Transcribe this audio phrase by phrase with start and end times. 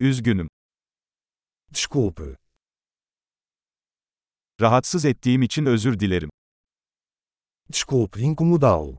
[0.00, 0.48] Üzgünüm.
[1.74, 2.36] Desculpe.
[4.60, 6.30] Rahatsız ettiğim için özür dilerim.
[7.72, 8.98] Desculpe incomodá-lo.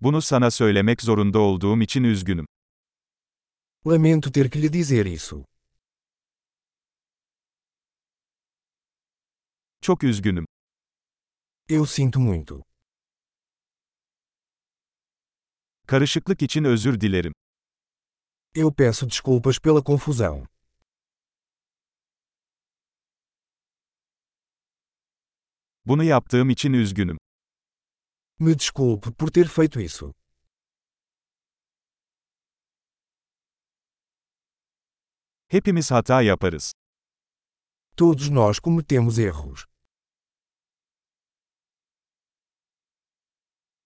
[0.00, 2.46] Bunu sana söylemek zorunda olduğum için üzgünüm.
[3.86, 5.44] Lamento ter que lhe dizer isso.
[9.80, 10.46] Çok üzgünüm.
[11.68, 12.67] Eu sinto muito.
[15.88, 17.32] Karışıklık için özür dilerim.
[18.54, 20.46] Eu peço desculpas pela confusão.
[25.86, 27.18] Bunu yaptığım için üzgünüm.
[28.38, 30.12] Me desculpe por ter feito isso.
[35.48, 36.72] Hepimiz hata yaparız.
[37.96, 39.64] Todos nós cometemos erros.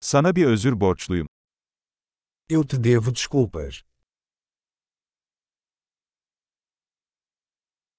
[0.00, 1.28] Sana bir özür borçluyum.
[2.54, 3.82] Eu te devo desculpas.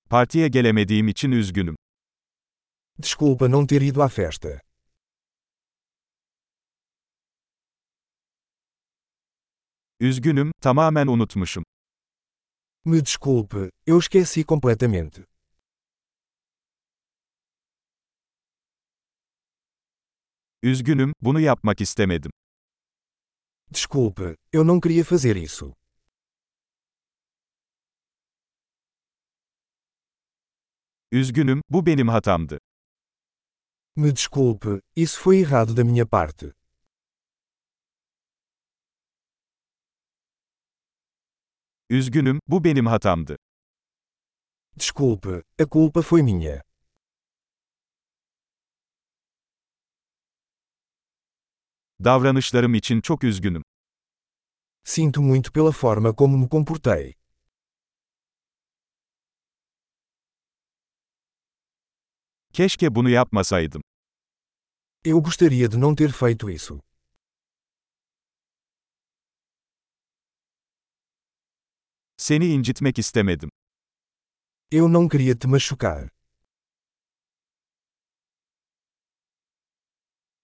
[0.09, 1.75] Partiye gelemediğim için üzgünüm.
[2.99, 4.61] Desculpa não ter ido à festa.
[9.99, 11.63] Üzgünüm, tamamen unutmuşum.
[12.85, 15.25] Me desculpe, eu esqueci completamente.
[20.63, 22.31] Üzgünüm, bunu yapmak istemedim.
[23.73, 25.73] Desculpe, eu não queria fazer isso.
[31.11, 32.59] Üzgünüm, bu benim hatamdı.
[33.95, 36.53] Me desculpe, isso foi errado da minha parte.
[41.89, 43.37] Üzgünüm, bu benim hatamdı.
[44.79, 46.63] Desculpe, a culpa foi minha.
[52.03, 53.63] Davranışlarım için çok üzgünüm.
[54.83, 57.13] Sinto muito pela forma como me comportei.
[62.53, 63.81] Keşke bunu yapmasaydım.
[65.05, 66.81] Eu gostaria de não ter feito isso.
[72.17, 73.49] Seni incitmek istemedim.
[74.71, 76.12] Eu não queria te machucar.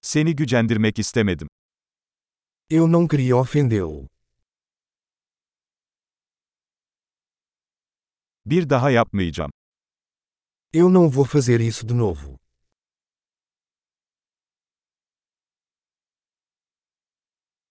[0.01, 1.47] Seni gücendirmek istemedim.
[2.69, 4.07] Eu não queria ofendê-lo.
[8.45, 9.51] Bir daha yapmayacağım.
[10.73, 12.39] Eu não vou fazer isso de novo.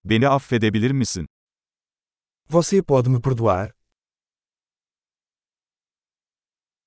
[0.05, 1.27] Beni affedebilir misin?
[2.49, 3.73] Você pode me perdoar?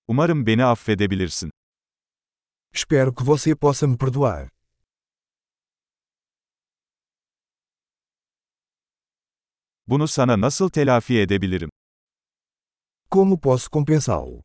[0.07, 1.51] Umarım beni affedebilirsin.
[2.73, 4.49] Espero que você possa me perdoar.
[9.91, 11.69] Bunu sana nasıl telafi edebilirim?
[13.11, 14.41] Como posso compensá-lo?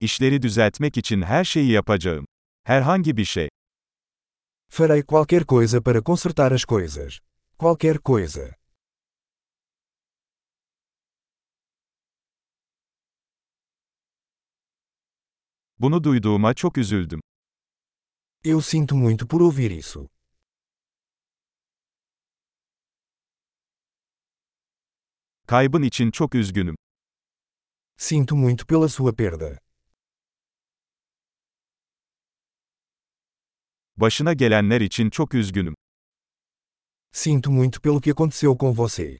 [0.00, 2.26] İşleri düzeltmek için her şeyi yapacağım.
[2.64, 3.48] Herhangi bir şey.
[4.70, 7.18] Farei qualquer coisa para consertar as coisas.
[7.58, 8.54] Qualquer coisa.
[15.78, 17.20] Bunu duyduğuma çok üzüldüm.
[18.44, 20.15] Eu sinto muito por ouvir isso.
[25.46, 26.76] Kaybın için çok üzgünüm.
[27.96, 29.58] Sinto muito pela sua perda.
[33.96, 35.74] Başına gelenler için çok üzgünüm.
[37.12, 39.18] Sinto muito pelo que aconteceu com você.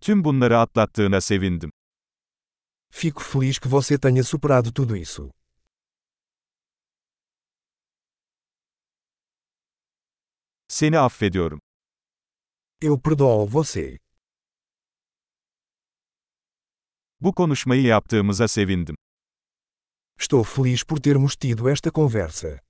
[0.00, 1.70] Tüm bunları atlattığına sevindim.
[2.92, 5.30] Fico feliz que você tenha superado tudo isso.
[10.70, 11.60] Seni affediyorum.
[12.80, 13.98] Eu perdoo você.
[17.20, 18.96] Bu konuşmayı yaptığımıza sevindim.
[20.20, 22.60] Estou feliz por termos tido esta conversa.